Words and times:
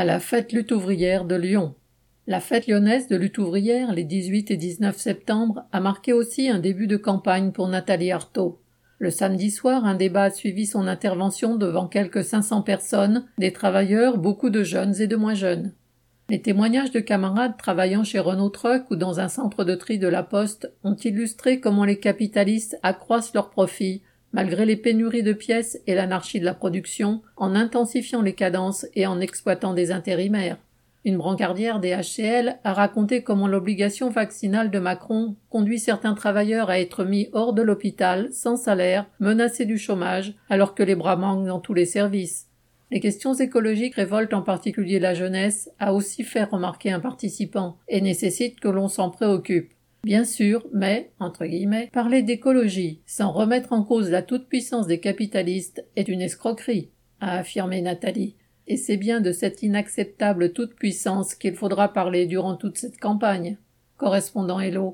à 0.00 0.04
la 0.04 0.18
fête 0.18 0.54
lutte 0.54 0.72
ouvrière 0.72 1.26
de 1.26 1.34
Lyon. 1.34 1.74
La 2.26 2.40
fête 2.40 2.66
lyonnaise 2.66 3.06
de 3.08 3.16
lutte 3.16 3.36
ouvrière 3.36 3.92
les 3.92 4.04
18 4.04 4.50
et 4.50 4.56
19 4.56 4.96
septembre 4.96 5.64
a 5.72 5.80
marqué 5.80 6.14
aussi 6.14 6.48
un 6.48 6.58
début 6.58 6.86
de 6.86 6.96
campagne 6.96 7.52
pour 7.52 7.68
Nathalie 7.68 8.10
Arthaud. 8.10 8.62
Le 8.98 9.10
samedi 9.10 9.50
soir, 9.50 9.84
un 9.84 9.94
débat 9.94 10.22
a 10.22 10.30
suivi 10.30 10.64
son 10.64 10.86
intervention 10.86 11.56
devant 11.56 11.86
quelques 11.86 12.24
500 12.24 12.62
personnes, 12.62 13.26
des 13.36 13.52
travailleurs, 13.52 14.16
beaucoup 14.16 14.48
de 14.48 14.62
jeunes 14.62 14.98
et 15.02 15.06
de 15.06 15.16
moins 15.16 15.34
jeunes. 15.34 15.74
Les 16.30 16.40
témoignages 16.40 16.92
de 16.92 17.00
camarades 17.00 17.58
travaillant 17.58 18.02
chez 18.02 18.20
Renault 18.20 18.48
Truck 18.48 18.90
ou 18.90 18.96
dans 18.96 19.20
un 19.20 19.28
centre 19.28 19.64
de 19.64 19.74
tri 19.74 19.98
de 19.98 20.08
la 20.08 20.22
Poste 20.22 20.72
ont 20.82 20.96
illustré 20.96 21.60
comment 21.60 21.84
les 21.84 21.98
capitalistes 21.98 22.78
accroissent 22.82 23.34
leurs 23.34 23.50
profits, 23.50 24.00
malgré 24.32 24.64
les 24.64 24.76
pénuries 24.76 25.22
de 25.22 25.32
pièces 25.32 25.80
et 25.86 25.94
l'anarchie 25.94 26.40
de 26.40 26.44
la 26.44 26.54
production, 26.54 27.22
en 27.36 27.54
intensifiant 27.54 28.22
les 28.22 28.34
cadences 28.34 28.86
et 28.94 29.06
en 29.06 29.20
exploitant 29.20 29.74
des 29.74 29.92
intérimaires. 29.92 30.58
Une 31.04 31.16
brancardière 31.16 31.80
des 31.80 31.96
HCL 31.96 32.58
a 32.62 32.74
raconté 32.74 33.22
comment 33.22 33.48
l'obligation 33.48 34.10
vaccinale 34.10 34.70
de 34.70 34.78
Macron 34.78 35.34
conduit 35.48 35.78
certains 35.78 36.12
travailleurs 36.12 36.68
à 36.68 36.78
être 36.78 37.04
mis 37.04 37.30
hors 37.32 37.54
de 37.54 37.62
l'hôpital, 37.62 38.28
sans 38.32 38.56
salaire, 38.56 39.06
menacés 39.18 39.64
du 39.64 39.78
chômage, 39.78 40.34
alors 40.50 40.74
que 40.74 40.82
les 40.82 40.94
bras 40.94 41.16
manquent 41.16 41.46
dans 41.46 41.60
tous 41.60 41.72
les 41.72 41.86
services. 41.86 42.48
Les 42.90 43.00
questions 43.00 43.32
écologiques 43.34 43.94
révoltent 43.94 44.34
en 44.34 44.42
particulier 44.42 44.98
la 44.98 45.14
jeunesse, 45.14 45.70
a 45.78 45.94
aussi 45.94 46.22
fait 46.22 46.44
remarquer 46.44 46.90
un 46.90 47.00
participant, 47.00 47.78
et 47.88 48.02
nécessitent 48.02 48.60
que 48.60 48.68
l'on 48.68 48.88
s'en 48.88 49.10
préoccupe. 49.10 49.72
Bien 50.02 50.24
sûr, 50.24 50.66
mais, 50.72 51.12
entre 51.20 51.44
guillemets, 51.44 51.90
parler 51.92 52.22
d'écologie 52.22 53.02
sans 53.06 53.32
remettre 53.32 53.72
en 53.72 53.82
cause 53.82 54.10
la 54.10 54.22
toute-puissance 54.22 54.86
des 54.86 54.98
capitalistes 54.98 55.84
est 55.94 56.08
une 56.08 56.22
escroquerie, 56.22 56.90
a 57.20 57.38
affirmé 57.38 57.82
Nathalie. 57.82 58.36
Et 58.66 58.76
c'est 58.76 58.96
bien 58.96 59.20
de 59.20 59.32
cette 59.32 59.62
inacceptable 59.62 60.52
toute-puissance 60.52 61.34
qu'il 61.34 61.54
faudra 61.54 61.92
parler 61.92 62.26
durant 62.26 62.56
toute 62.56 62.78
cette 62.78 62.98
campagne. 62.98 63.58
Correspondant 63.96 64.60
Hello. 64.60 64.88